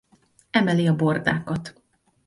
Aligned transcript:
Emeli 0.49 0.87
a 0.87 0.95
bordákat. 0.95 1.81